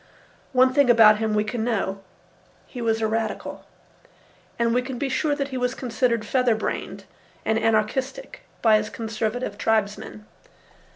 One 0.51 0.73
thing 0.73 0.89
about 0.89 1.19
him 1.19 1.35
we 1.35 1.43
can 1.43 1.63
know: 1.63 2.01
he 2.65 2.81
was 2.81 3.01
a 3.01 3.07
radical. 3.07 3.65
And 4.57 4.73
we 4.73 4.81
can 4.81 4.97
be 4.97 5.09
sure 5.09 5.35
that 5.35 5.49
he 5.49 5.59
was 5.59 5.75
considered 5.75 6.25
feather 6.25 6.55
brained 6.55 7.03
and 7.45 7.59
anarchistic 7.59 8.41
by 8.63 8.77
his 8.77 8.89
conservative 8.89 9.59
tribesmen. 9.59 10.25